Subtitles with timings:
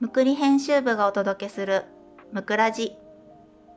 [0.00, 1.84] むくり編集部がお届けする
[2.32, 2.96] むくラジ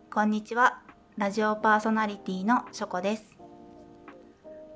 [0.09, 0.81] こんにちは。
[1.17, 3.37] ラジオパーソナリティのしょこです。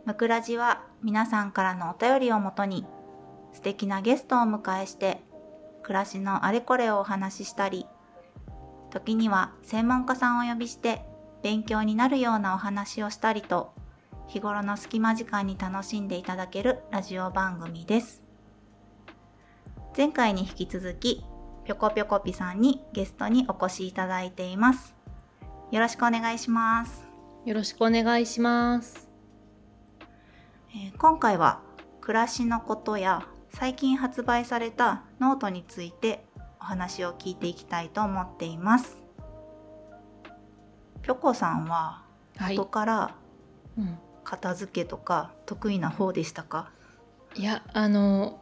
[0.04, 2.86] むくラジは皆さんからのお便りをもとに
[3.54, 5.22] 素敵なゲストをお迎えして
[5.84, 7.86] 暮らしのあれこれをお話ししたり
[8.90, 11.06] 時には専門家さんをお呼びして
[11.44, 13.72] 勉強になるようなお話をしたりと
[14.28, 18.28] 日頃の隙間時間に楽しんでいただけるラジオ番組です。
[19.96, 21.26] 前回に引き続き
[21.68, 24.96] ぴょこぴょこぴさんにゲストにお越しいただいています。
[25.70, 27.04] よろしくお願いします、
[27.46, 29.10] よろしくお願いします。
[30.70, 31.60] えー今回は
[32.00, 36.24] 暮らしのことや最近発売されたノートについて
[36.62, 39.02] お話を聞いていきたいと思っています。
[41.02, 42.06] ぴょこさんは
[42.38, 42.56] はい。
[42.56, 42.64] 後。
[42.64, 43.16] から
[43.78, 46.72] うん、片付けとか得意な方でしたか、
[47.36, 48.40] いやあの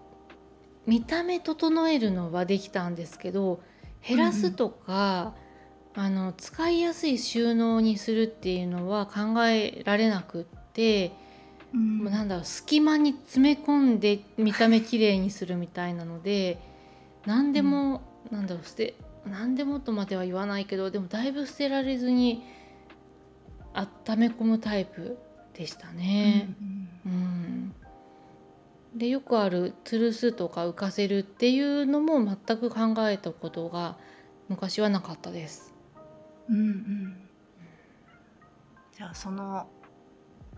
[0.87, 3.61] 見た目整えるのはできたんですけど
[4.07, 5.33] 減らすとか、
[5.95, 11.11] あの使いやすい収納にするっていうのは考えられなくって、
[11.73, 11.97] うん。
[11.99, 16.59] もうなんだろう隙間に詰め込んで見た目綺麗にするみたいなので
[17.25, 22.43] 何でも、なんだろう捨て何でもとまでは言わないけどでもだいぶ捨てられずに
[23.73, 25.17] 温め込むタイプ
[25.53, 26.49] でしたね。
[27.05, 27.34] うん、
[28.95, 33.97] でよくある吊るすとか浮かせるっていうのも全く考えたことが
[34.47, 35.73] 昔はなかったです。
[36.49, 37.17] うんうん
[38.93, 39.67] じゃあその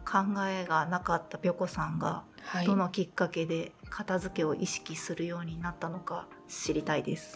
[0.05, 7.35] 考えがなかったぴょこさんがはい、どのきっかけで片付けを意識するようになったのか知りたいです。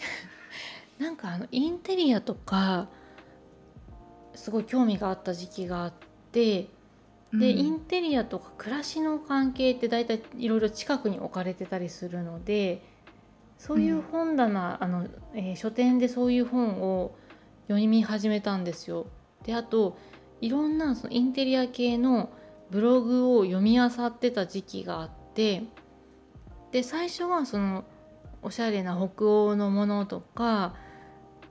[0.99, 2.87] なんかあのインテリアとか
[4.33, 5.93] すごい興味があった時期があっ
[6.31, 6.69] て
[7.33, 7.59] で、うん。
[7.59, 12.83] インテリアとか暮らしの関係って大体いろいろ近くに置かれてたりするので
[13.57, 17.15] そういう本棚、あのえー書店でそういう本を
[17.67, 19.07] 読み始めたんですよ。
[19.43, 19.97] であと
[20.41, 22.31] いろんなそのインテリア系の
[22.71, 25.63] ブログを読み漁ってた時期があって
[26.71, 27.83] で最初はその
[28.41, 30.75] おしゃれな北欧のものとか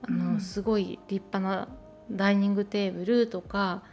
[0.01, 0.41] あの、うん。
[0.41, 1.69] すごい立派な
[2.11, 3.90] ダイニングテーブルとか、うん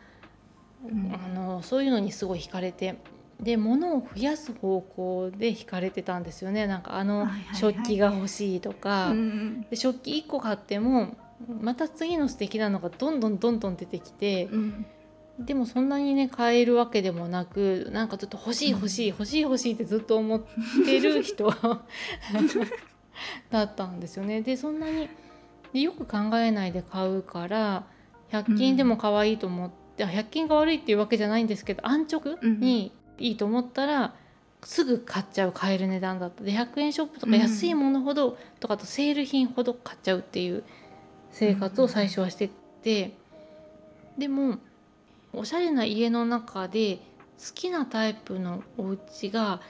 [0.84, 2.96] あのそういうのにすごい惹かれて
[3.40, 6.66] で物を増やす方向で惹かれてたんですよね。
[6.66, 11.16] なんかあの食器が欲しいとか、うんで食器1個買っても
[11.60, 14.86] また次の素敵なのがどんどんどんどん出てきてうん。
[15.38, 20.42] でもそんなにね買えるわけでもなくなんかずっと欲しい欲しい欲しい欲しいってずっと思っ
[20.84, 21.48] てる人
[23.48, 24.42] だったんですよね。
[24.42, 25.08] でそんなに
[25.72, 27.84] でよく考えないで買うから
[28.32, 29.70] 100均でも可愛いと思っ
[30.06, 34.14] 100均が悪いっていうわけじゃないんですけど安直にいいと思ったら、
[34.62, 36.44] すぐ買っちゃう買える値段だった。
[36.44, 40.64] で100円ショップとか安いものほど、とかあとセール品ほど買っちゃうっていう
[41.30, 42.50] 生活を最初はして
[42.82, 43.14] て、
[44.16, 44.58] でも
[45.32, 46.96] おしゃれな家の中で
[47.38, 49.60] 好きなタイプのお家が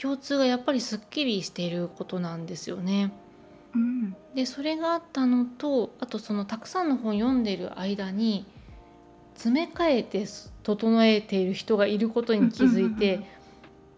[0.00, 3.12] 共通がやっぱりすっきりしていることなんですよね。
[3.74, 4.16] うん。
[4.34, 8.46] でそれがあったのとあとそのたくさんの本読んでる間に
[9.38, 10.26] 詰め替えて
[10.64, 13.20] 整えている人がいることに気づいて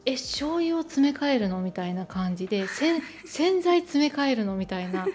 [0.04, 5.06] え醤油を詰め替えるのみたいな感じで 洗洗剤詰め替えるのみたいな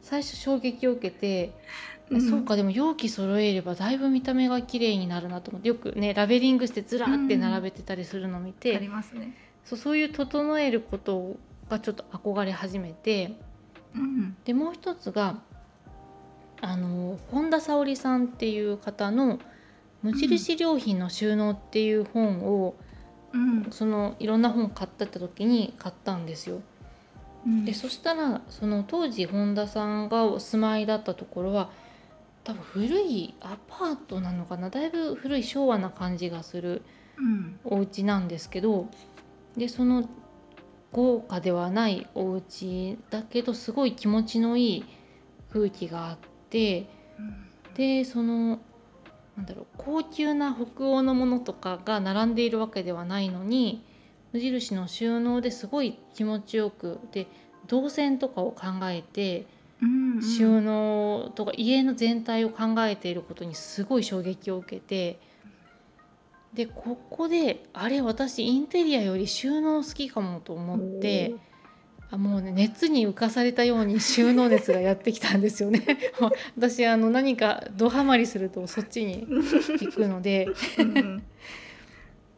[0.00, 1.52] 最初衝撃を受けて、
[2.10, 9.34] うんそうかでも容器揃えればだいぶ見た目が綺麗になるなと思ってよくねラベリングしてずらーって並べてたりするのを見て、ありますね。
[9.64, 11.36] そうそういう整えること
[11.70, 13.36] がちょっと憧れ始めて。
[13.96, 15.38] うんでもう一つが
[16.60, 19.38] あの本田沙織さんっていう方の
[20.04, 22.76] 「無印良品の収納」っていう本を、
[23.32, 23.66] うん。
[23.70, 26.60] そのいろんな本買ってた時に買ったんですよ。
[27.46, 27.64] うん。
[27.64, 31.70] でそしたらその当時本田さんがお住まいだったところは
[32.44, 34.70] 多分古いアパートなのかな？
[34.70, 36.82] だいぶ古い昭和な感じがする
[37.18, 37.58] うん。
[37.64, 38.88] お家なんですけど
[39.56, 40.08] でその
[40.92, 44.84] 豪華ではないお家だけどすごい気持ちのいい
[45.52, 46.18] 空気があっ
[46.50, 46.88] て
[47.74, 48.60] でその
[49.36, 53.84] なんだろう高級な北欧のものとかが並んでいるわけではないのに
[54.32, 57.26] 無印の収納ですごい気持ちよくで
[57.66, 59.46] 動線とかを考えて
[59.82, 65.18] うん収納とか家の全体を考えていることにすごい衝撃を受けて
[66.54, 71.53] でここであれ私インテリアより収納好きかもと思ってあ
[72.16, 75.82] もうね熱に浮かされたように 収納熱がやってきたんですよね。
[76.56, 80.48] 私あの何かドハマりするとそっちに行くので。
[80.78, 81.22] うん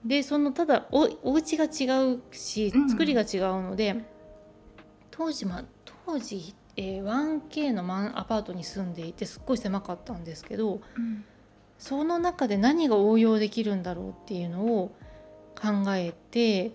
[0.04, 4.04] でそのただおお家が違うしうん作りが違うので、
[5.10, 5.64] 当時まあ
[6.06, 7.04] 当時えー、
[7.50, 11.24] 1K のマンアパートに住んでいてすっごい狭かったんですけど、うん、
[11.78, 14.92] その中で何が応用できるんだろうっていうのを
[15.54, 16.72] 考えて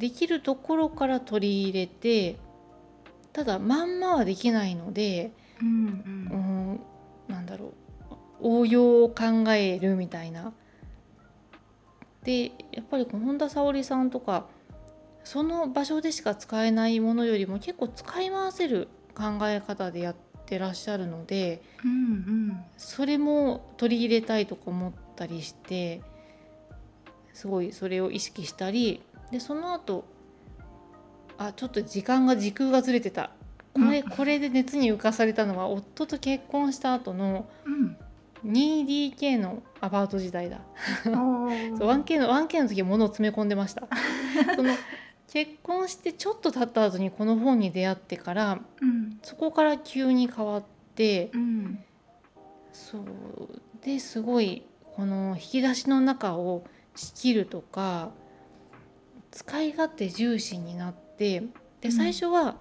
[0.00, 2.38] できるところから取り入れて
[3.34, 5.30] ただまんまはできないので、
[5.60, 6.80] うん、うん、
[7.28, 7.74] なんだろ
[8.40, 10.52] う応用を考えるみたいな。
[12.24, 14.46] でやっぱり本田沙織さんとか
[15.24, 21.94] その場所でしか使えないものよりも結構使い回せる考え方でやってらっしゃるので、うんう
[22.52, 26.02] ん、それも取り入れたいとか思ったりして
[27.32, 30.04] すごいそれを意識したりでその後
[31.38, 33.30] あちょっと時間が時空がずれてた。
[33.72, 37.48] これ,、これで熱に浮かされたのは夫と結婚した後の
[38.44, 40.60] 2DK のアパート時代だ。
[41.04, 43.88] そう 1K の 1K の時は物を詰め込んでました。
[44.56, 44.74] その
[45.28, 51.84] 結婚してちょっと経った後にこの本に出会ってから、うん、そこから急に変わって、うん、
[52.72, 53.04] そう。
[53.82, 54.66] ですごい
[54.96, 58.10] この引き出しの中を仕切るとか
[59.30, 61.42] 使い勝手重視になって
[61.80, 62.56] で最初は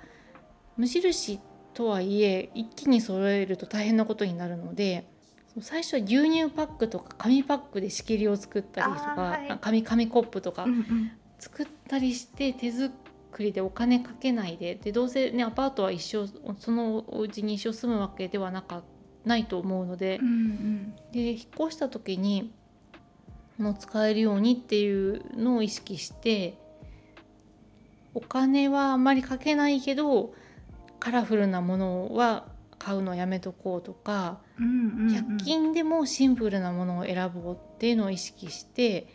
[0.77, 1.39] 無印
[1.73, 5.07] とはいえ一気に揃えると大変なことになるので
[5.61, 10.65] 最初は牛乳パックとか紙パックで仕切りを作ったりとか、はい、紙紙コップとか
[11.39, 12.93] 作ったりして手作
[13.39, 16.27] りでお金かけないででどうせねアパートは一生
[16.59, 18.83] そのお家に一生住むわけではなか
[19.25, 22.53] ないと思うので、うんうん、で引っ越した時に
[23.59, 26.57] もう使えるようにっていうのを意識して
[28.13, 30.33] お金はあんまりかけないけど
[30.99, 32.47] カラフルなものは
[32.79, 39.07] 買うのやめとこうとか、うんうんうん、100均でもシンプルなものを選ぼうっていうのを意識して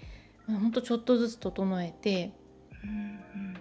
[0.46, 2.35] ほんとちょっとずつ整えて、
[2.85, 3.56] うんうん、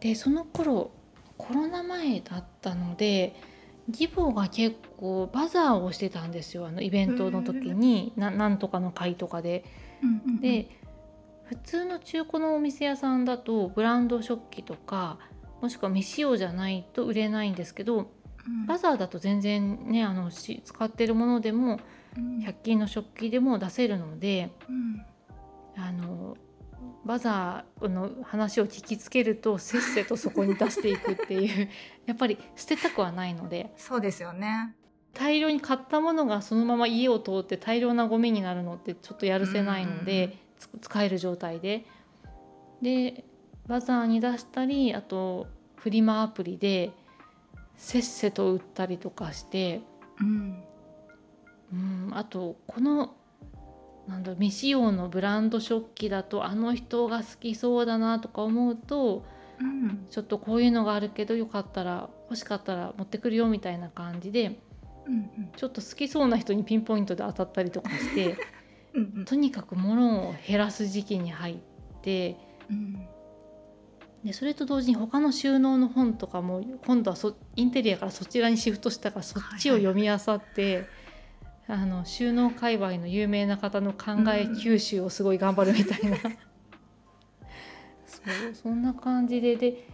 [0.00, 0.90] でその頃
[1.36, 3.36] コロナ前だったので
[3.88, 6.66] 義母が結構バザーをしてたんですよ。
[6.66, 9.64] あのイベントの時に、ななんとかの会とかで。
[10.02, 10.68] うんうん、で
[11.44, 15.18] 普通の中古のお店屋さんだとブランド食器とか
[15.60, 18.10] もしくは未使用じゃないと売れないんですけど、
[18.46, 21.80] うん、バザーだと全然ねあの使ってるものでも、
[22.16, 25.04] うん、100均の食器でも出せるので、うん、
[25.76, 26.36] あの
[27.04, 31.68] バザーの話を聞きつけるとせっせとそこに出していくっていう
[32.06, 33.72] やっぱり捨てたくはないので。
[33.76, 34.74] そうですよね
[35.14, 40.36] 大量に買ったものがそのまま家を通って大量なゴミになるのってちょっとやるせないので、
[40.80, 41.84] 使える状態で。
[42.82, 43.24] で
[43.66, 45.46] バザーに出したりあと
[45.76, 46.92] フリマアプリで
[47.76, 49.80] せっせと売ったりとかして、
[50.20, 50.62] うん、
[51.72, 53.14] うんあとこの
[54.06, 59.22] なんだ未使用のブランド食器だとあの人が好きそうだなとか思うと、
[59.60, 64.58] うん、ちょっとこういうのがあるけどよかったら欲しかったら持ってくるよみたいな感じで、
[65.56, 68.36] ちょっと好きそうな人にピンポイントで当たったりとかして
[68.94, 71.56] うん、とにかく物を減らす時期に入っ
[72.02, 72.36] て、
[72.70, 73.06] うん、
[74.24, 80.86] でそれと同時に他の収納の本とかも今度はそインテリアからそちらにシフトしたからそっちを読み漁って。
[81.70, 86.28] あの収納界隈の有名な方の考え吸収をすごい頑張るみたいな、うん、そ
[88.22, 89.56] うそんな感じで。
[89.56, 89.86] で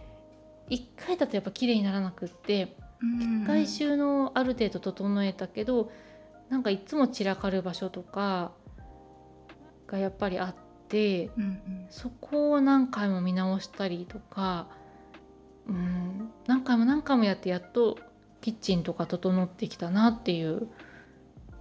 [0.69, 2.75] 1回だとやっぱ綺麗にならなくって、
[3.21, 5.91] うん、1回収納ある程度整えたけど
[6.49, 8.51] なんかいつも散らかる場所とか
[9.87, 10.55] がやっぱりあっ
[10.87, 14.67] て、うんうん、そこを何回も見直したりとか、
[15.67, 17.97] うん、何回も何回もやってやっと
[18.41, 20.67] キッチンとか整ってきたなっていう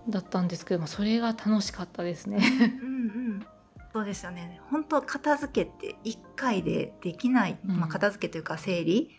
[0.09, 2.39] だったんですけどもそれが楽しかったですね。
[2.83, 2.97] うんう
[3.39, 3.47] ん。
[3.93, 4.61] そうですよね。
[4.71, 9.11] 本当片付けって1回でできない、うん、まあ、片付けというか整理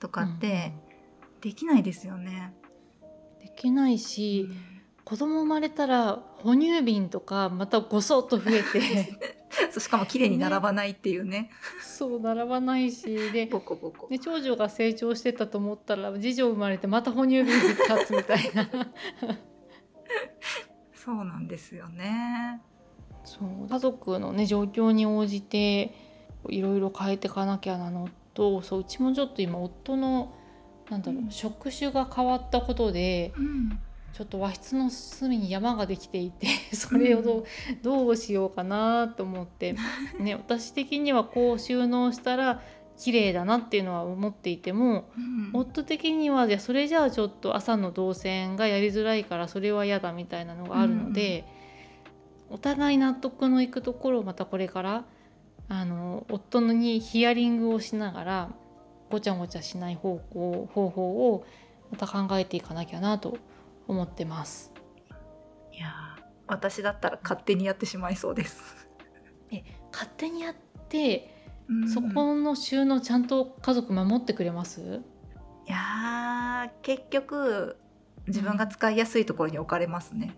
[0.00, 0.72] とかって
[1.42, 2.54] できないですよね。
[3.40, 4.56] できないし、うん、
[5.04, 9.42] 子供生まれたら哺乳瓶とかまたごそっと増えて。
[9.78, 11.50] しかも綺麗に並ばないっていうね、ね、
[11.82, 18.68] そう並ばないしでで長女が成長してたと思ったら次女生まれてまた哺乳瓶復活みたいな。
[20.94, 22.62] そうなんですよね。
[23.24, 25.94] そう家族のね状況に応じて
[26.48, 30.34] いろいろ変えていかなきゃなのとそううちもちょっと今夫の
[30.92, 33.78] なんだろう、うん、職種が変わったことで、うん、
[34.12, 36.46] ちょっと和室の隅に山ができていて
[36.76, 39.74] それをどううん、どうしようかなと思って、
[40.20, 42.60] ね、私的にはこう収納したら
[42.98, 51.46] 綺麗だなっていうのは思っていても、うん、夫的にはじゃそれじゃあちょっと朝の動線がやりづらいからそれは嫌だみたいなのがあるので、
[52.50, 55.04] うん、お互い納得のいくところをまたこれから
[55.70, 58.50] あの夫にヒアリングをしながら
[59.12, 61.44] ごちゃごちゃしない方向方法を
[61.90, 63.36] また考えていかなきゃなと
[63.86, 64.72] 思ってます。
[65.72, 68.88] いやー私だったら勝手にやってしまいそうです。
[69.92, 70.54] 勝手にやっ
[70.88, 71.34] て
[71.68, 75.02] うんそこの収納ちゃんと家族守ってくれます？
[75.68, 77.76] いやー結局
[78.26, 80.34] 自分が使いやすいところに置かれますね。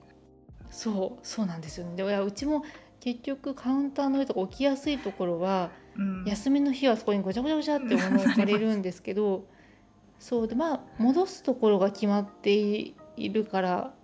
[0.70, 2.64] そうそうなんですよねでうちも
[2.98, 6.24] 結局カウンターの上とか置きやすいところはうん。
[6.26, 9.44] 休みの日はそこにごちゃごちゃごちゃって物を置かれるんですけど
[10.18, 13.94] そうでまあ戻すところが決まっているから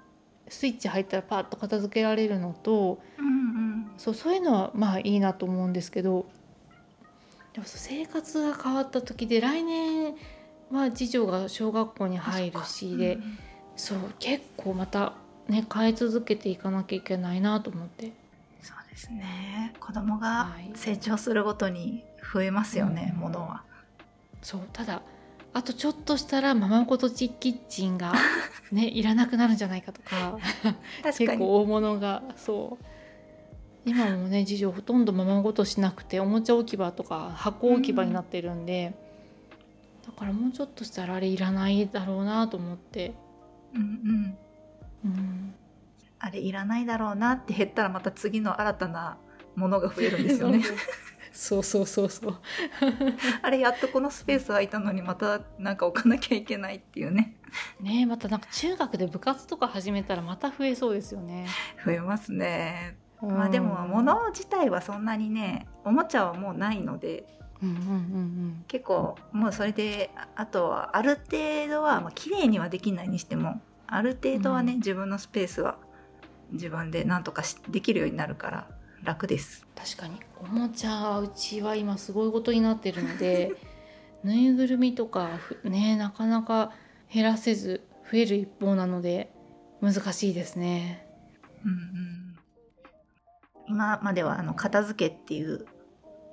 [0.49, 3.91] スイッチ入ったらパッと片付けられるのとうんうん。
[3.97, 6.27] そうそういうのはまあいいなと思うんですけど
[7.53, 10.15] でも生活が変わった時で来年
[10.71, 13.39] は次女が小学校に入るしでうん。
[13.77, 15.15] そう結構また
[15.49, 18.13] ね変え続けていかなきゃいけないなと思って
[19.01, 19.73] ですね。
[19.81, 20.71] 子供がはい。
[20.75, 23.21] 成長するごとに増えますよね、うん。
[23.21, 23.63] ものは。
[24.43, 25.03] そうただ
[25.53, 28.15] あとちょっとしたらママごとチキッチンが
[28.73, 30.39] ねいらなくなるんじゃないかとか
[31.05, 32.85] 結構大物がそう。
[33.87, 38.95] 今もね次女ほとんどママごとしなくておもちゃ置き場とか箱置き場になってるんで、
[40.07, 43.15] だからもうちょっとしたらあれいらないだろうなと思って、
[43.75, 44.39] うんうん。
[45.03, 45.55] うん、
[46.21, 49.19] あれいらないだろうなって減ったらまた次の新たな
[49.57, 50.63] ものが増えるんですよね。
[51.33, 52.35] そうそうそうそう
[53.43, 57.37] あれやっとこのスペース空いたのにまたなんか置かなきゃいけないっていうね
[57.81, 61.47] ねまたなんか中学で部活とか始めたらまた増えそうですよね。
[61.85, 62.97] 増えますね。
[63.23, 67.27] うんまあでも物自体はそんなにねおもちゃはもうないので
[67.63, 75.77] うんうんうん結構もうそれでああとはある程度はまあ綺麗にはできないにしてもある程度はね、うん自分のスペースは
[76.53, 78.69] 自分でなんとかしできるようになるから
[79.03, 79.67] 楽です。
[79.75, 83.53] 確かにおもちゃうちは今すごいことになってるので
[84.23, 86.73] ぬいぐるみとかふねなかなか
[87.13, 89.33] 減らせず増える一方なので
[89.81, 91.07] 難しいですね。
[91.65, 92.37] うんうん、
[93.69, 95.67] 今まではあの片付けっていう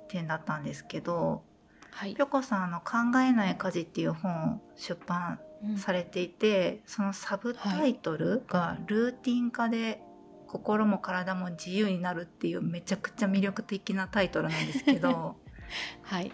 [0.08, 1.42] 点だったんですけど
[1.90, 10.00] はいぴょこさんあの「考えない家事」っていう本を出版うんされていて、そのサブタイトルが「ルーティン化で
[10.48, 15.36] 心も体も自由になる」っていうめちゃくちゃ魅力的なタイトルなんですけど
[16.02, 16.32] はい。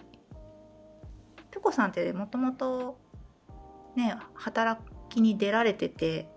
[1.51, 2.97] ぴょこさんってもともと
[3.95, 6.27] ね働きに出られてて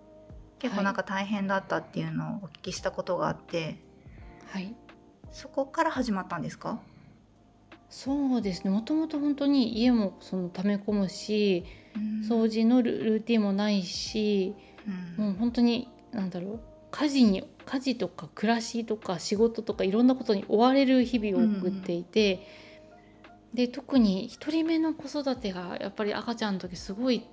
[0.58, 3.78] 結構なんか大変だったっていうのをお聞きしたことがあって、
[4.46, 4.74] はい。
[5.30, 6.80] そこから始まったんですか？
[7.90, 8.70] そうですね。
[8.70, 11.64] もともと本当に家もその溜め込むし
[12.28, 14.54] 掃除のルルーティンもないし
[15.16, 15.24] うん。
[15.26, 22.46] もう本当に何だろう家事に家事とか暮らしとか仕事とかいろんなことに追われる日々を送っていて、
[23.52, 27.26] で特に1人目の子育てがやっぱり赤ちゃんの時すごい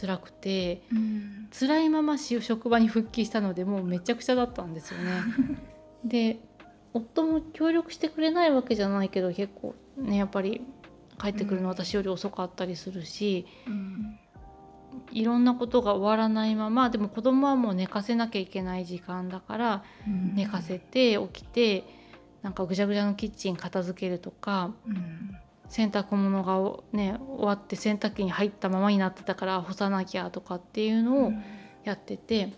[0.00, 1.48] 辛くてうん。
[1.56, 5.10] 辛いままし職場に復帰したのでもうめちゃくちゃだったんですよね。
[6.04, 6.38] で
[6.92, 10.60] 夫も協力してくれないわけじゃないけど結構ねやっぱり
[11.20, 14.18] 帰ってくるの私より遅かったりするし、うん
[15.12, 20.34] いろんなことが終わらないままでも子供はもう寝かせなきゃいけない時間だからうん。
[20.34, 21.84] 寝かせて起きて
[22.42, 25.36] なんかぐちゃぐちゃのキッチン片付けるとかうん。
[25.68, 31.32] 洗濯物がおね終わって洗濯機に入ったままになってたから干さなきゃとかっていうのを
[31.84, 32.52] やってて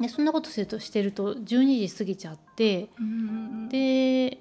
[0.00, 3.68] でそんなことするとしてると12時過ぎちゃってうん。
[3.68, 4.38] で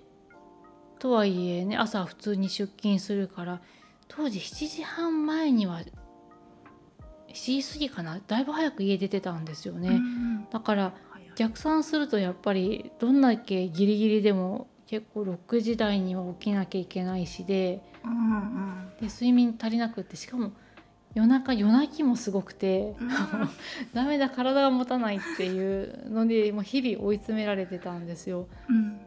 [0.99, 3.61] とはいえね朝普通に出勤するから
[4.07, 5.81] 当時7時半前には
[7.37, 8.19] 7時過ぎかな。
[8.25, 9.89] だいぶ早く家出てたんですよね。
[9.89, 10.93] うんだから
[11.35, 18.91] 逆算するとやっぱりどんだけギリギリでも結構6時台には起きなきゃいけないしでうんうん。
[18.99, 20.51] で睡眠足りなくってしかも
[21.13, 23.09] 夜中夜泣きもすごくて、うん。
[23.93, 28.47] ダメだ体が持たないっていうのでもう日々追い詰められてたんですよ。
[28.67, 28.99] うん。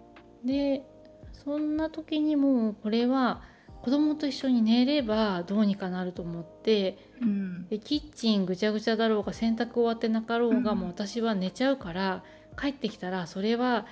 [0.44, 0.84] で
[1.32, 3.42] そんな時にもうこれは
[3.82, 7.68] 子供と一緒に寝ればどうにかなると思ってうん。
[7.68, 10.78] でキッチンぐちゃぐちゃだろうが洗濯終わってなかろうが、うん。
[10.78, 12.22] もう私は寝ちゃうから
[12.58, 13.86] 帰ってきたらそれは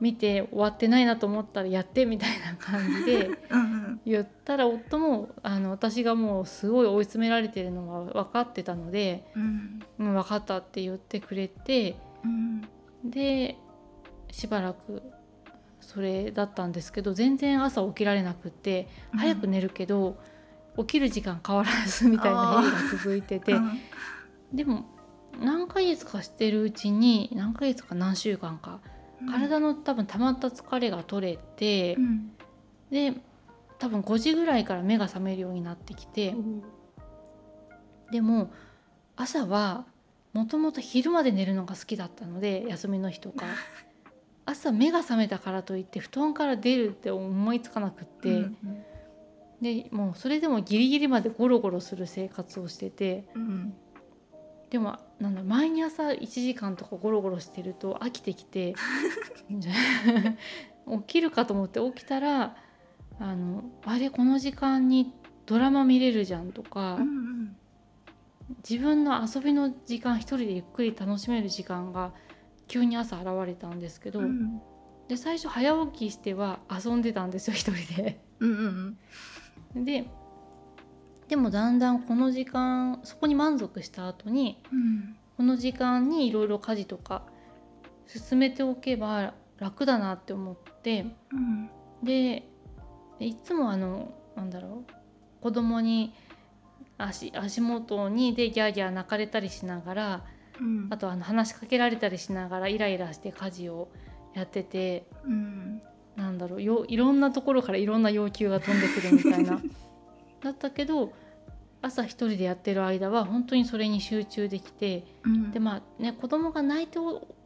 [0.00, 12.62] 見て終わってないなと思ったらやってみたいな感じで うん言ったら夫もあの私がもうすごい追い詰められてるのが分かってたのでうん「うん、分かった」って言ってくれてうん。
[13.04, 13.56] で
[14.30, 15.02] しばらく
[15.84, 19.18] それだったんですけど全然朝起きられなくってうん。
[19.20, 20.16] 早く寝るけど、
[20.76, 23.52] 起きる時間変わらずみたいな日々が続いてて。
[23.52, 23.80] うん。
[24.52, 24.84] でも
[25.40, 28.80] 何ヶ月かしてるうちに何ヶ月か何週間か
[29.28, 32.32] 体の多分溜まった疲れが取れて、うん。
[32.90, 33.14] で
[33.78, 36.34] 多分5時ぐらいから目が覚めるようになってきて。
[38.10, 38.52] でも
[39.16, 39.86] 朝は
[40.32, 43.46] もともと昼まで寝るのが好きだったので休みの日とか
[44.46, 48.56] 朝目が覚めたからといって布団から出るって思いつかなくって、うん
[49.60, 53.74] でもうそれでもギリギリまでゴロゴロする生活をしててうん。
[54.68, 58.74] でもなんだ毎日朝1時間とかゴロゴロしてると飽きてきて
[59.48, 62.56] 起きるかと思って起きたら
[63.18, 65.14] あのあれこの時間に
[65.46, 67.56] ドラマ見れるじゃんとか、うん。
[68.68, 72.12] 自分の遊びの時間一人でゆっくり楽しめる時間が
[72.66, 74.60] 急に朝現れたんですけど、うん。
[75.08, 78.20] で最初早起きしては遊んでたんですよ一人で。
[78.40, 78.96] うん
[79.74, 80.06] うんで
[81.28, 85.16] でもだんだんこの時間そこに満足した後にうん。
[85.36, 87.24] この時間にいろいろ家事とか
[88.06, 91.70] 進めておけば楽だなって思ってうん。
[92.02, 92.48] で
[93.20, 94.92] いつもあのなんだろう
[95.42, 96.14] 子供に
[96.98, 100.24] 足足元にでギャーギャー泣かれたりしながら
[100.60, 100.88] うん。
[100.90, 103.88] あとあの話しかけられたりしながらイライラして家事を
[104.34, 105.82] やっててうん。
[106.16, 109.60] なんだろうよいろんなところからいろんな要求が飛んでくるみたいな。
[110.42, 111.12] だったけど
[111.80, 115.50] 朝一人でやってる間は本当にそれに集中できてうん。
[115.50, 116.98] でまあね子供が泣いて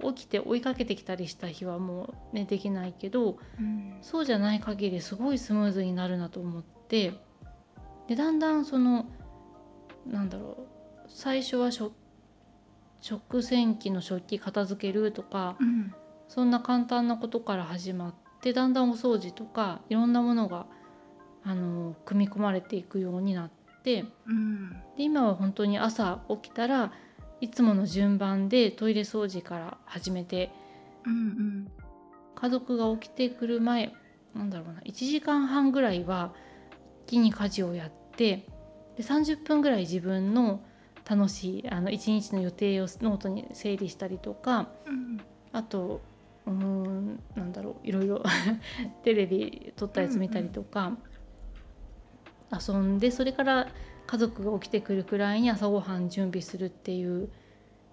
[0.02, 3.98] 起きて追いかけてきたりした日はもうねできないけどうん。
[4.02, 7.14] そうじゃない限りすごいスムーズになるなと思って
[8.06, 9.06] でだんだんその
[10.06, 10.66] なんだろう
[11.08, 11.92] 最初は食
[13.00, 15.94] 食洗機の食器片付けるとかうん。
[16.28, 20.66] そんな簡単なことから始まってだんだんお掃除とかいろんなものが
[21.42, 23.50] あの組み込まれていくようになっ
[23.82, 24.70] てうん。
[24.96, 26.92] で今は本当に朝起きたら
[27.40, 30.50] いつもの順番でトイレ掃除から始めて
[31.06, 31.68] うん
[32.34, 33.94] 家族が起きてくる前
[34.34, 36.32] なんだろうな1時間半ぐらいは
[37.06, 38.46] 一気に家事をやって
[38.96, 40.60] で30分ぐらい自分の
[41.08, 45.20] 楽しいあの一日の予定をノートに整理したりとかうん
[45.52, 46.00] あと
[46.46, 48.22] うんなんだろういろいろ
[49.02, 50.96] テレビ撮ったやつ見たりとか、
[52.50, 53.68] 遊んでそれから
[54.06, 57.28] 家族が起きてくるくらいに朝ごはん準備するっていう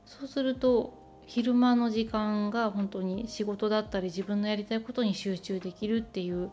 [0.05, 0.93] そうすると
[1.25, 6.51] 昼間の時間が本当に仕事だったり自分のやりたいことに集中できるっていう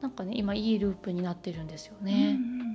[0.00, 2.38] なんかね今いいループになってるんですよね。
[2.38, 2.69] うんうぴょ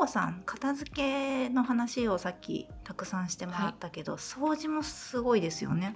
[0.00, 5.94] こさん片付けの話をさっきたくさんしてもらったけど、掃除もすごいですよね。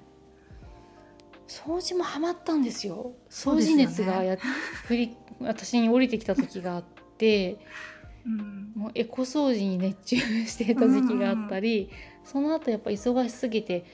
[1.49, 3.15] 掃除もハマったんですよ。
[3.31, 4.37] 掃除熱がや
[4.91, 6.85] 降り 私に降りてきた時があっ
[7.17, 7.59] て
[8.27, 8.73] うん。
[8.75, 11.89] もうエコ掃除に熱中していた時期があったり、
[12.25, 13.87] その後やっぱ忙しすぎて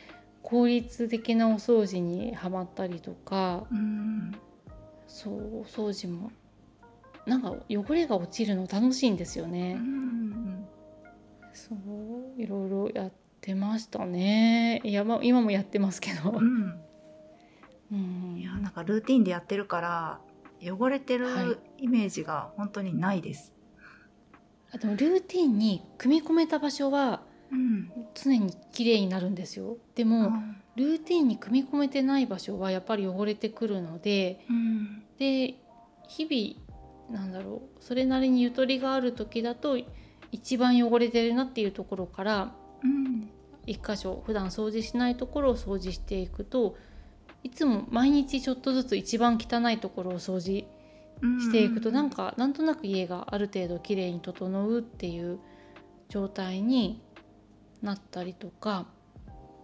[0.43, 4.33] 効率的なお掃除にはまったりとかうん。
[5.07, 6.33] そうお掃除も
[7.27, 9.75] なんか汚れが落ちるの楽しいんですようね。
[9.75, 10.67] ん
[11.53, 14.81] そういろいろやってましたね。
[14.85, 16.31] いや、まあ、今もやってますけど。
[16.31, 16.43] う。
[16.43, 16.81] ん。
[17.93, 18.37] うん。
[18.39, 20.21] いやなんかルーティンでやってるから
[20.63, 21.45] 汚れてはい。
[21.47, 23.53] るイメージが本当にないです。
[24.73, 29.77] あでもルーティンに組み込めた場所はうん常に綺麗になるんですよ。
[29.95, 30.31] でも
[30.77, 35.03] ルーティンに組み込めてない場所はやっぱり汚れてくるのでうん。
[35.19, 35.55] で
[36.09, 36.70] 日々
[37.11, 37.85] なんだろう。
[37.85, 39.79] それなりにゆとりがある時だと
[40.33, 43.31] 一番汚れてるなっていうところからうん。
[43.67, 46.77] 一箇所普段掃除しないところを掃除していくと
[47.43, 50.67] いつも毎日ちょっとずつ一番汚いところを掃除
[51.21, 55.39] していくとなんかなんとなく家がある程度きれいに整うっていう
[56.09, 57.03] 状態に
[57.83, 58.87] なったりとか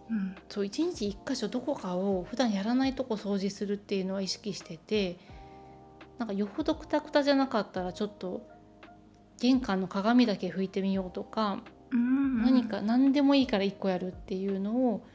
[0.09, 0.35] うん。
[0.47, 5.17] そう一日一箇所どこかを普段やらないとこ掃除するっていうのは意識してて
[6.17, 8.47] なんかよほどくたくたじゃなかったらちょっと
[9.39, 11.59] 玄関の鏡だけ拭いてみようとか
[11.91, 15.05] うん何か何でもいいから1個やるっていうのを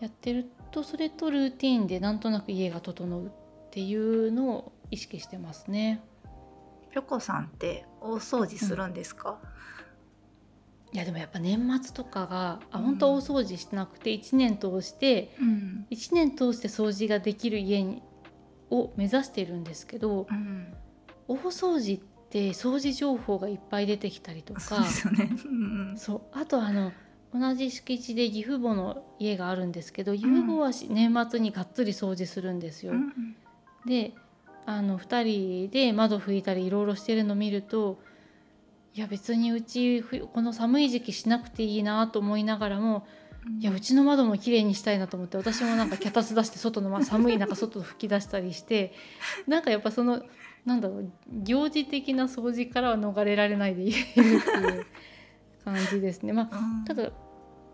[0.00, 3.30] やってるとそれとルーティンでなんとなく家が整うっ
[3.70, 6.02] ていうのを意識してますね。
[6.90, 9.38] ぴょこさんって大掃除するんですか、
[10.92, 12.84] いやでもやっぱ年末とかがあうん。
[12.84, 15.86] 本当は大掃除してなくて1年通してうん。
[15.90, 18.02] 1年通して掃除ができる家に
[18.70, 20.74] を目指してるんですけどうん。
[21.26, 22.00] 大掃除っ
[22.30, 24.84] て掃除情報がいっぱい出てきたりとそうか
[25.96, 26.20] そう。
[26.32, 26.92] あとあの
[27.34, 32.92] 同じ敷地で義父母の家があるんですけど義父母はし年末にがっつり掃除するんですよ。
[32.92, 33.36] うん
[33.86, 34.12] で
[34.66, 35.22] あの2
[35.68, 37.98] 人で窓拭いたりいろいろしてるの見ると
[38.92, 43.06] いや別にうちふこの寒い時期しなくていいなと思いながらも
[43.60, 48.92] いやうちの窓も綺麗にしたいなと思って私もなんか脚立出して外の、まあ、 寒い中外吹き出したりして
[49.46, 50.22] なんかやっぱその
[50.64, 54.34] なんだろう行事的な掃除からは逃れられないでいるってい
[54.80, 54.86] う
[55.64, 56.32] 感じですね。
[56.32, 56.84] まあ、うん。
[56.84, 57.10] ただ、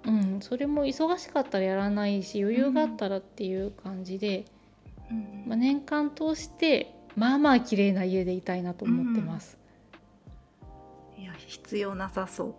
[0.07, 4.45] うん、それも忙しかったらやらないし余裕があったらっていう感じで、
[5.11, 5.45] うん。
[5.47, 9.59] まあ、年間通してまあまあ綺麗な家でいたいなと思ってます。
[11.19, 12.55] いや必要なさそう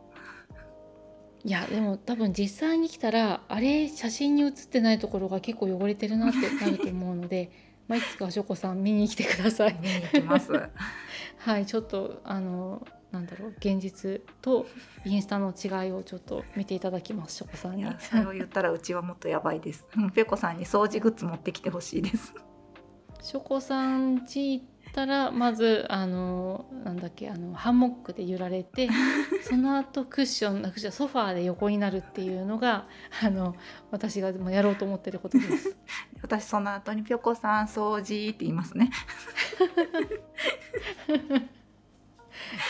[1.45, 7.51] いやでも多分実際に来たらあれ写真に写ってないところが結構汚れてるなってなると思うので
[7.87, 9.77] まあいつかしょこさん見に来てください。
[9.79, 10.51] 見に行きます
[11.37, 14.65] はいちょっとあのなんだろう現実と
[15.05, 17.85] インスタの違いをちょっと見ていただきますしょこさんに。
[17.99, 22.33] それを言ったらうちはもっとやばいですうんぺこさんに掃除グッズ持ってきてほしいです
[23.21, 28.87] しょこさん家行ったらまずあのなんだっけあのハンモックで揺られて
[29.43, 32.87] その後クッションクッションソファーで横になるっていうのが
[33.21, 33.57] あの
[33.91, 35.75] 私がもうやろうと思ってることです。
[36.23, 38.89] 私その後にぴょこさん掃除って言いますね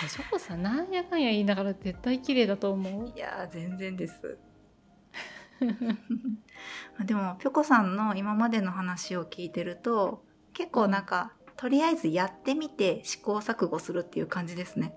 [0.09, 3.13] しょこさんなんやかんや言いながら絶対綺麗だと思う？
[3.15, 4.37] いやー全然です
[7.05, 14.93] でもぴょこさんの今までの話を聞いてると結構なんか、とりあえずやってみて試行錯誤するっていう感じですね。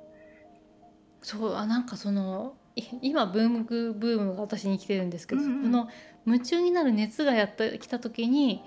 [1.23, 5.88] そうあなんかそのい今ブームブームが私に来てるんですけど、うんうんこの
[6.27, 8.62] 夢中になる熱がやってきた時に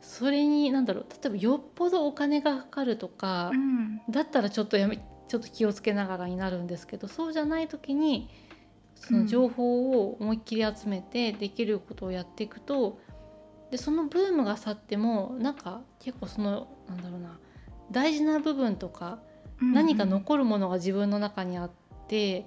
[0.00, 4.00] それに何だろう例えばよっぽどお金がかかるとか、ん。
[4.08, 4.98] だったらちょっとやめ
[5.28, 8.28] ちょっと気をつけながらになるんですけどそうじゃない時に
[8.94, 13.00] その情報を思いっきり集めてできることをやっていくと
[13.70, 17.38] でそのブームが去ってもなんか結構そのなんだろうな
[17.90, 19.20] 大事な部分とか
[19.60, 21.70] 何か残るものが自分の中にあっ
[22.08, 22.46] て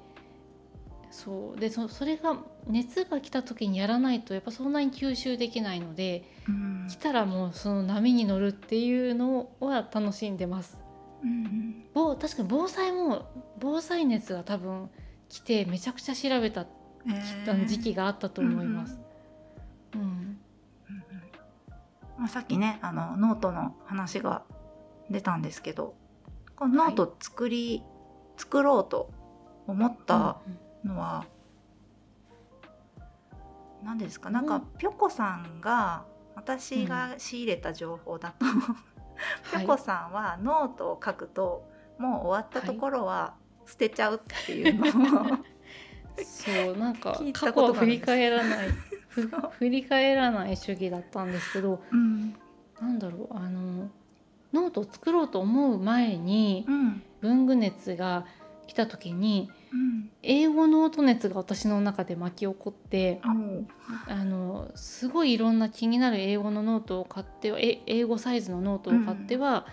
[1.12, 1.60] そう。
[1.60, 6.88] でそそれが熱が来た時にやらないとやっぱそんなに吸収できないのでうん。
[6.90, 10.80] 来たらもうその波に乗るっていうのは楽しんでます。
[11.24, 14.90] うんぼ確かに防災も防災熱が多分
[15.30, 16.66] 来てめちゃくちゃ調べた
[17.06, 17.66] えー。
[17.68, 19.00] 時期があったと思います。
[19.94, 20.08] うんうん。
[20.08, 20.40] うん
[22.24, 24.44] まあ、さっきねあのノートの話が
[25.10, 25.94] 出たんですけど
[26.56, 27.84] このノート作り、
[28.38, 29.12] 作ろうと
[29.68, 30.38] 思った
[30.86, 31.26] のは、
[33.84, 34.30] 何ですか？
[34.30, 36.06] なんかうんぴょこさんが
[36.36, 38.46] 私が仕入れた情報だと、
[39.52, 39.66] ぴはい。
[39.66, 43.34] ょこさんはノートを書くともう終わったところは
[43.66, 45.26] 捨てちゃうっていうのを、
[46.24, 48.68] そうなんか 聞いた過去は振り返らない
[49.60, 52.36] 振り返らない主義だったんですけどうん。
[52.82, 53.89] なんだろうあの
[54.54, 57.02] ノートを作ろうと思う前にうん。
[57.21, 58.26] 文具熱が
[58.67, 60.10] 来た時にうん。
[60.22, 63.67] A5ノート熱が私の中で巻き起こっておう。
[64.08, 69.65] あのすごいいろんな気になる A5のノートを買ってはえ A5サイズのノートを買っては、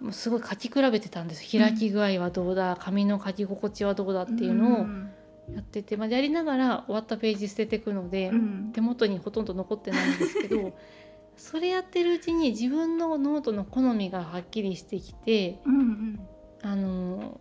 [0.00, 1.58] もうすごい書き比べてたんです。
[1.58, 5.10] 開き具合はどうだ紙の書き心地はどうだっていうのをん
[5.54, 8.70] やってて、まあ、やりながら終わったページ捨てていくので、うん。
[8.72, 10.76] 手元にほとんど残ってないんですけど
[11.36, 16.20] それやってるうちに自分のノートの好みがはっきりしてきてうんうん。
[16.62, 17.40] あの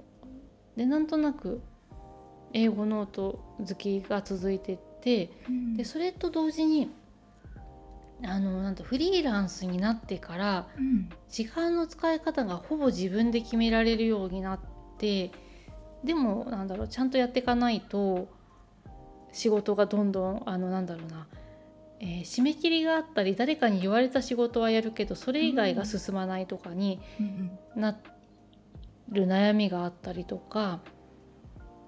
[0.76, 1.62] でなんとなく
[2.54, 5.78] A5ノート好きが続いてってうん。
[5.78, 6.90] でそれと同時に
[8.24, 11.10] あのなんとフリーランスになってからうん。
[11.30, 14.60] 時間の使い方がほぼ自分で決められるようになっ
[15.00, 15.32] て
[16.06, 18.28] でもなんだろうちゃんとやっていかないと
[19.32, 21.28] 仕事がどんどんあのなんだろうな、
[22.00, 27.98] えー締め切りがあったり誰かに言われた仕事はやるけどそれ以外が進まないとかにうんな
[29.10, 30.80] る悩みがあったりとか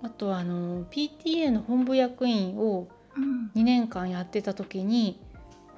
[0.03, 3.51] あとはあの PTA の本部役員をうん。
[3.55, 5.19] 2年間やってた時に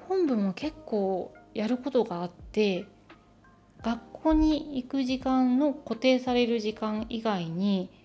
[0.08, 2.84] 本部も結構やることがあって
[3.82, 7.99] 学校に行く時間の固定される時間以外にうん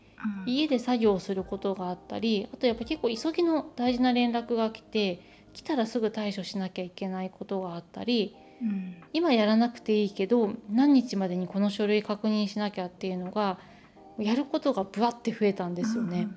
[0.45, 5.21] 家で作業することがあったりあとやっぱ結構急ぎの大事な連絡が来て
[5.53, 8.95] 来たらすぐ対処しなきゃいけないことがあったりうん。
[9.13, 13.59] 今やらなくていいけど何日までにこの書類確認しなきゃっていうのが
[14.17, 16.27] やることがブワって増えたんですよね。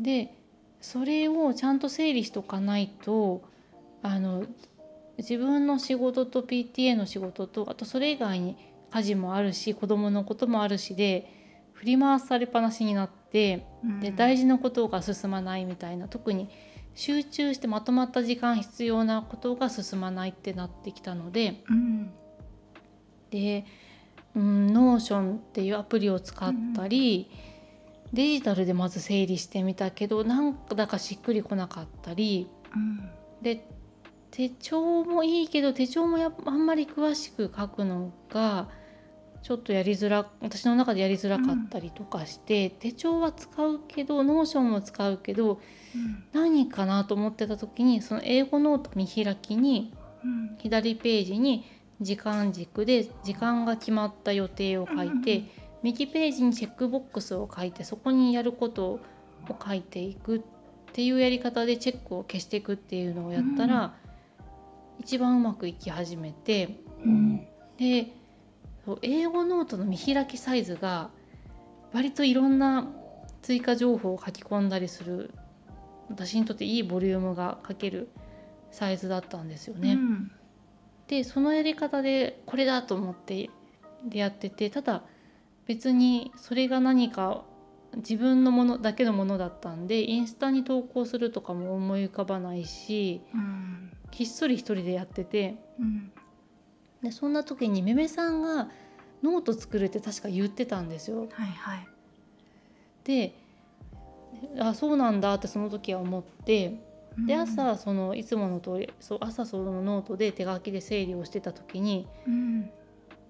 [0.00, 0.34] で
[0.80, 3.42] それをちゃんと整理しとかないと
[4.02, 4.44] あの
[5.18, 8.56] 自分の仕事と PTA の仕事とあとそれ以外に
[8.90, 11.41] 家事もあるし子供のこともあるしで
[11.82, 13.66] 振り回されっぱなしになって
[14.00, 16.48] で大事なことが進まないみたいな特に
[16.94, 22.12] 集中してまとまった時間必要なことが進まないってなってきたのでうん。
[23.30, 23.64] で、
[24.36, 27.30] うん、 Notion っていうアプリを使ったり、
[28.12, 33.10] デジタルでまず整理してみたけどなんだかしっくりこなかったりうん。
[33.42, 33.66] で
[34.30, 38.68] 手帳もいいけど手帳もあんまり詳しく書くのが
[39.42, 45.60] ちょっとやりづら私の中でやりづらかったりとかして、うん、手帳は使うけど Notion も使うけど、
[45.94, 49.92] うん、何かなと思ってた時にその A5ノート見開きに、
[50.24, 51.64] うん、左ページに
[52.00, 55.48] 時間軸で時間が決まった予定を書いて、うん、
[55.82, 59.00] 右ページにチェックボックスを書いてそこにやることを
[59.64, 60.40] 書いていくっ
[60.92, 63.94] ていうやり方でチェックを消していくっていうのをやったら、
[65.00, 66.80] 一番うまくいき始めて、
[67.78, 68.12] で
[69.02, 71.10] A5ノートの見開きサイズが
[71.92, 72.88] 割といろんな
[73.42, 75.30] 追加情報を書き込んだりする
[76.08, 78.08] 私にとっていいボリュームが書ける
[78.70, 79.94] サイズだったんですよね。
[79.94, 80.32] うん、
[81.08, 83.50] でそのやり方でこれだと思って
[84.04, 85.02] でやっててただ
[85.66, 87.44] 別にそれが何か
[87.96, 96.11] 自分のものだけのものだったんでインスタに投稿するとかも思い浮かばないし、うん、ひっそり一人でやってて、うん、
[97.02, 98.68] でそんな時にめめさんが
[99.22, 101.26] ノート作るって確か言ってたんですよ。
[101.32, 101.88] はいはい、
[103.04, 103.34] で
[104.58, 106.80] あそうなんだってその時は思って
[107.26, 112.70] で朝そのいつもの通りそう朝そのノートで手書きで整理をしてた時に、うん、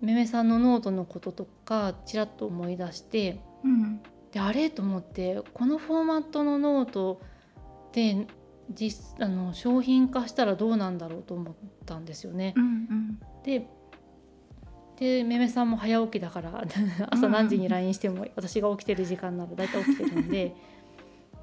[0.00, 4.70] めめさんのノートのこととかちらっと思い出して、うん、であれ？
[4.70, 7.20] と思ってこのフォーマットのノート
[7.92, 8.26] で
[8.70, 12.54] 実あの商品化したらどうなんだろうと思ったんですよね。
[12.56, 13.68] うんうん、で
[14.98, 16.64] でめめさんも早起きだから
[17.10, 20.56] 朝何時に LINE しても私が起きてる時間なら大体起きてるんで。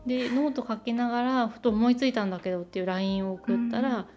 [0.06, 4.08] でノート書きながらふと思いついたんだけどっていう LINE を送ったら、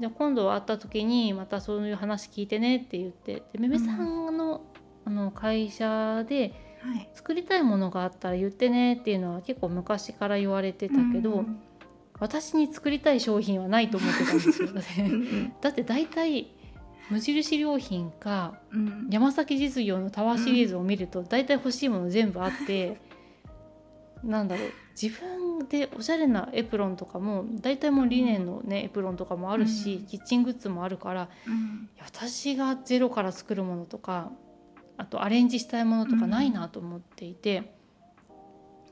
[0.00, 4.62] じゃあ今度会った時にまたそういう話聞いてねって言ってでめめさんの,、
[5.04, 6.52] あの会社で
[7.12, 11.44] 作りたいものがあったら言ってねっていうのは結構昔から言われてたけど。
[12.20, 14.68] 私に作りたい商品はないと思ってたんですよ。
[15.60, 16.52] だって大体
[17.10, 23.00] 無印良品か、うん、山崎実業のタワーシリーズを見ると、大体欲しいもの全部あって、
[24.22, 24.68] うん、なんだろう。
[25.00, 34.30] 自分でおしゃれなエプロンとかも大体もうリネンのねエプロンとかもあるし、うん、キッチングッズもあるから、うん、私がゼロから作るものとか
[34.98, 37.72] あとアレンジしたいものとかないなと思っていて、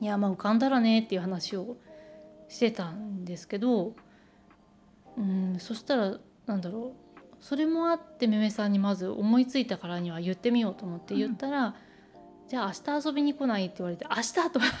[0.01, 1.77] いやまあ浮かんだらねっていう話を
[2.49, 3.93] してたんですけど、
[5.17, 7.09] うん、そしたらなんだろう
[7.39, 11.73] それもあってめめさんにまず思いついたからには言ってみようと思って言ったら、うん、
[12.49, 14.71] じゃあ明日遊びに来ないって言われて明日と思っ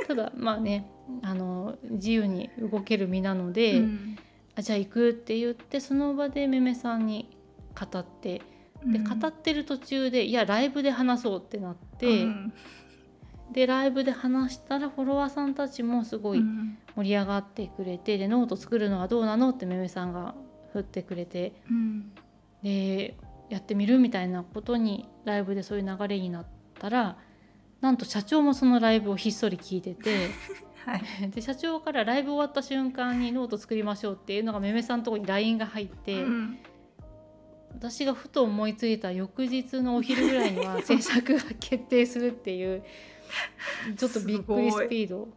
[0.00, 0.90] て ただまあね
[1.22, 4.16] あの自由に動ける身なので、うん、
[4.56, 7.36] あじゃあ行くって言ってその場でめめさんに
[7.78, 8.42] 語って
[8.84, 12.24] で語ってる途中でいやライブで話そうってなって。
[12.24, 12.52] うん
[13.52, 16.42] でライブで話したらフォロワーさんたちもすごい
[16.96, 20.34] 盛り上がってくれて、でノート作るのはどうなのってめめさんが
[20.72, 22.12] 振ってくれて、うん、
[22.62, 23.16] で
[23.48, 26.46] やってみるみたいなことにライブでそういう流れになっ
[26.78, 27.16] たら
[27.80, 30.28] なんと社長もそのライブをひっそり聞いてて。
[30.86, 36.58] はい、 で社長からライブ終わった瞬間にノート作りましょうっていうのがめめさんのとこに LINE が入って、うん、
[37.74, 42.82] 私がふと思いついた翌日のお昼ぐらいには制作が決定するっていう
[43.96, 45.28] ちょっとびっくりスピード。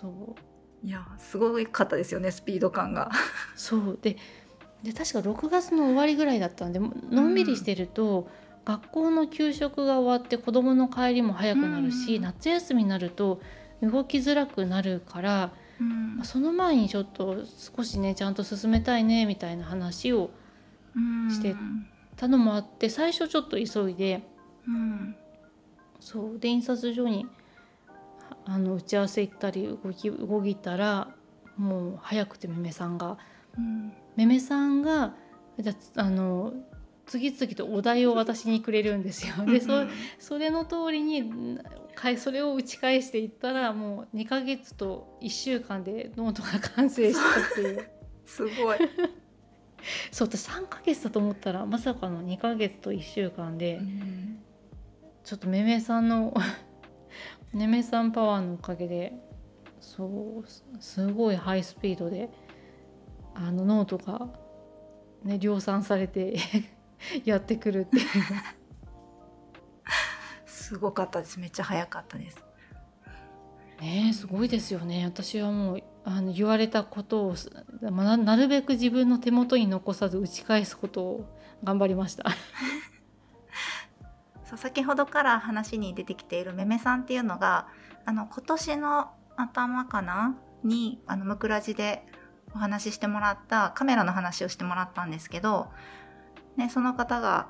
[0.00, 0.90] そうい。
[0.90, 3.10] やすごかったですよねスピード感が。
[3.54, 3.98] そう。
[4.00, 4.16] で
[4.82, 8.26] で確か6月の終わりぐらいだったんでのんびりしてると、うん、
[8.66, 13.40] 学校の給食が終わって子どもの帰りも早くなるし、うん、夏休みになると
[13.82, 15.84] 動きづらくなるから、う
[16.20, 17.44] ん、その前にちょっと
[17.76, 20.30] 少しねちゃんと進めたいねみたいな話を
[21.30, 21.56] して
[22.16, 24.22] たのもあって最初ちょっと急いで、
[26.04, 27.26] そうで印刷所に
[28.44, 31.08] あの打ち合わせ行ったり動き動いたら
[31.56, 33.18] もう早くてめめさんが。
[34.16, 35.14] めめさんが
[35.58, 36.52] じゃあの
[37.06, 39.46] 次々とお題を私にくれるんですよ。
[39.46, 39.86] でそ
[40.18, 41.58] それの通りに
[42.18, 47.88] それを打ち返していったらもう2ヶ月と1週間でノートが完成したっていう。
[48.26, 48.78] すごい
[50.10, 54.38] そう私3ヶ月だと思ったらまさかの2ヶ月と1週間で、うん、
[55.24, 56.34] ちょっとめめさんの
[57.52, 59.12] めめさんパワーのおかげで
[59.80, 62.30] そうすごいハイスピードで。
[63.34, 64.28] あのノートが、
[65.24, 66.36] ね、量産されて
[67.24, 67.98] やってくるって。
[67.98, 68.04] いう
[70.46, 71.38] すごかったです。
[71.40, 72.42] めっちゃ早かったです。
[73.80, 75.04] ねすごいですよね。
[75.04, 77.34] 私はもうあの言われたことを
[77.82, 82.24] ななるべく自分の手元に残さず打ち返すことを頑張りました
[84.54, 87.66] そう先ほどから話に出てきているめめさんっていうのが
[88.04, 92.06] あの今年の頭かなにあのムクラジで
[92.54, 95.68] お話ししてもらったカメラの話をしてもらったんですけど、
[96.56, 97.48] ね、その方が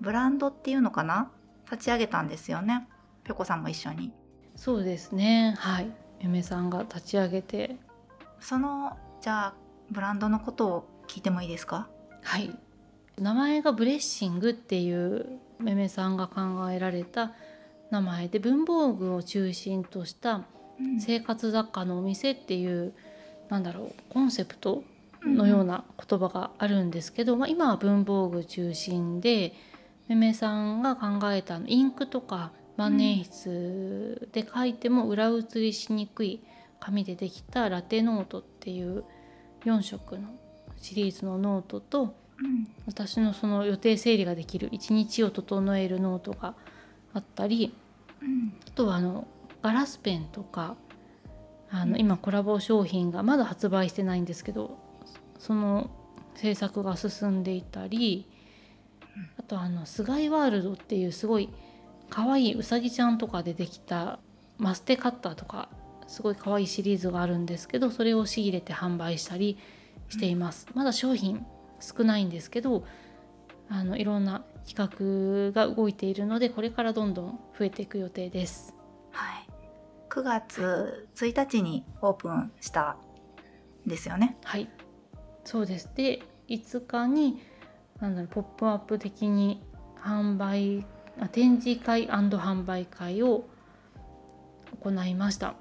[0.00, 1.30] ブランドっていうのかな
[1.70, 2.88] 立ち上げたんですよね。
[3.22, 4.12] ぴょこさんも一緒に。
[4.56, 5.54] そうですね。
[5.58, 5.92] はい。
[6.20, 7.76] 嫁さんが立ち上げて。
[8.40, 9.54] そのじゃあ
[9.90, 11.88] ブランドのことを聞いてもいいですか？
[12.22, 12.58] はい
[13.20, 15.26] 名前がブレッシングっていう
[15.58, 17.32] めめさんが考えられた
[17.90, 20.44] 名前で文房具を中心とした
[20.98, 22.92] 生活雑貨のお店っていう、うん、
[23.50, 24.82] なんだろうコンセプト
[25.22, 29.52] のような言葉があるんですけど、うん、まあ、今は文房具中心で
[30.08, 36.40] めめさんが考えたインクとか万年筆で書いても裏写りしにくい
[36.78, 39.04] 紙でできたラテノートっていう
[39.66, 40.30] 4色の
[40.80, 46.54] シリーズのノートと、うん、私のその予定整理ができる一日を整えるノートが
[47.12, 47.74] あったり、
[48.22, 49.26] うん、あとはあの
[49.62, 50.76] ガラスペンとか
[51.70, 54.78] あの、今コラボ商品がまだ発売してないんですけど
[55.38, 55.90] その
[56.34, 58.26] 制作が進んでいたり
[59.38, 61.50] あとあのスガイワールドっていうすごい
[62.08, 64.18] 可愛いうさぎちゃんとかでできた
[64.58, 65.68] マステカッターとか
[66.06, 69.58] すごい可愛いシリーズがあるんですけどそれを仕入れて販売したり
[70.08, 70.66] しています。
[70.74, 71.46] まだ商品
[71.80, 72.84] 少ないんですけど
[73.68, 78.74] あのいろんな企画が動いているのでこれからどんどん増えていく予定です。
[79.12, 79.48] はい、
[80.08, 82.96] 9月1日にオープンした
[83.86, 84.36] んですよね？
[84.44, 84.68] はい
[85.44, 87.42] そうですで5日に
[88.00, 89.62] なんだろうポップアップ的に
[90.02, 90.84] 販売
[91.20, 93.44] あ展示会販売会を
[94.82, 95.54] 行いました。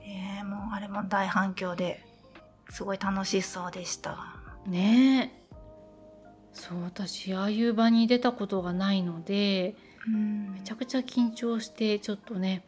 [0.00, 2.04] えー、もうあれも大反響で
[2.70, 4.33] すごい楽しそうでした。
[4.66, 5.32] ね。
[5.40, 5.44] え
[6.54, 9.74] そう私ああいう場に出たことがないので
[10.06, 12.64] めちゃくちゃ緊張してちょっとね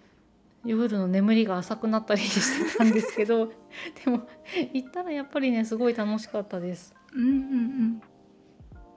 [0.65, 3.47] 夜の眠りが浅くなったりしてたんですけど
[4.05, 4.29] でも
[4.73, 6.95] 行ったらやっぱりねすごい楽しかったです。
[7.15, 8.03] うんうんうん。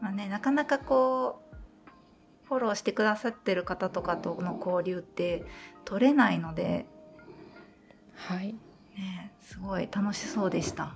[0.02, 5.46] まあね、なかなかこうフォローしてくださってる方とかとの交流って
[5.86, 6.88] 取れないので、
[8.16, 8.56] はい、
[8.98, 10.96] ね、すごい楽しそうでした。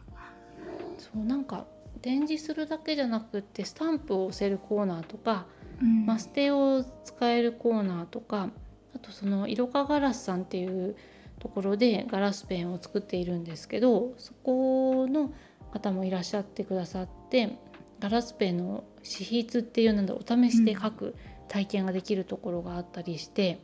[0.98, 1.68] そうなんか
[2.04, 5.46] 展示するだけじゃなくってスタンプを押せるコーナーとか、
[5.82, 8.50] うん、マステを使えるコーナーとか
[8.94, 10.98] あとその色化ガラスさんっていう
[11.40, 15.34] ところでガラスペンを作っているんですけどそこの
[15.72, 17.58] 方もいらっしゃってくださって
[18.02, 21.16] ガラスペンの紙筆っていうなんだお試しで書く
[21.48, 23.62] 体験ができるところがあったりして、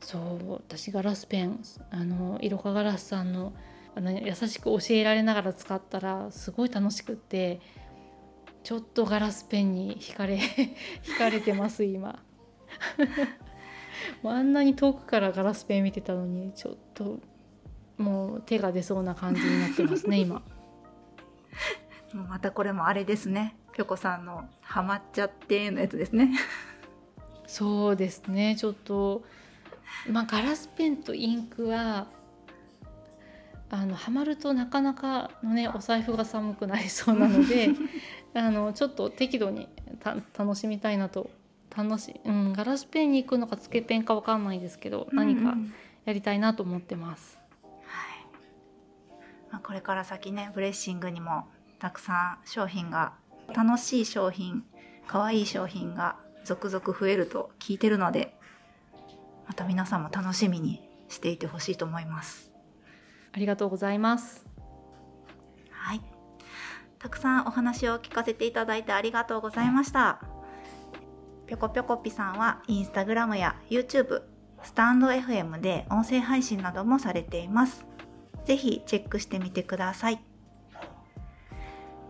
[0.00, 1.60] うん、そう私ガラスペン
[1.90, 3.54] あの色化ガラスさんの
[3.96, 7.60] あの優しく教えられながら使ったらすごい楽しくって
[8.64, 10.38] ちょっとガラスペンに惹かれ
[11.04, 12.18] 惹かれてます今。
[14.24, 17.20] あんなに遠くからガラスペン見てたのにちょっと
[17.96, 20.42] もう手が出そうな感じになってますね今。
[22.12, 23.56] もうまたこれもあれですね。
[23.72, 26.32] ぴょこさんのハマっちゃってのやつですね。
[27.46, 28.56] そうですね。
[28.56, 29.24] ちょっと
[30.08, 32.08] まあガラスペンとインクは
[33.70, 37.70] あのハマるとなかなかのねお財布が寒くなりそうなので
[38.34, 39.68] あのちょっと適度に
[40.36, 41.30] 楽しみたいなと
[41.76, 45.56] 楽しうん、ガラスペンに行くのかつけペンかわかんないですけど、何か
[46.04, 47.40] やりたいなと思ってます。
[47.84, 48.26] はい
[49.50, 51.48] まあ、これから先ねブレッシングにも
[51.80, 53.14] たくさん商品が
[53.52, 54.64] 楽しい商品
[55.08, 58.36] 可愛い商品が続々増えると聞いてるので
[59.46, 62.53] また皆さんも楽しみにしていてほしいと思います。
[63.34, 64.46] ありがとうございます。
[65.70, 66.00] はい。
[67.00, 70.20] たくさんお話を聞かせていただいてありがとうございました。
[71.46, 74.22] ぴょこぴょこぴさんはインスタグラムや YouTube、
[74.62, 77.84] スタンド FM で音声配信などもされています。
[78.44, 80.20] ぜひチェックしてみてください。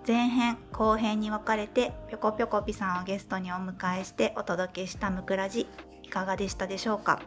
[0.07, 5.67] 前編後編に分かれてぴょこぴょこぴさんをゲストにお迎えしてお届けしたむくらじ
[6.03, 7.23] いかがでしたでしょうか？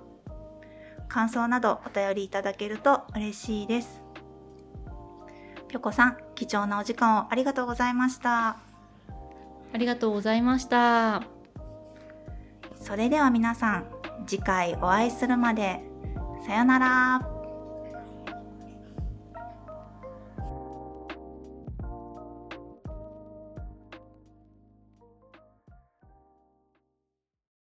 [1.08, 4.02] 感想などお便りいただけると嬉しいです。
[5.68, 8.58] ぴょこさん、貴重なお時間をありがとうございました。
[9.74, 11.24] ありがとうございました。
[12.76, 13.86] それでは皆さん、
[14.26, 15.82] 次回お会いするまで、
[16.46, 17.37] さよなら。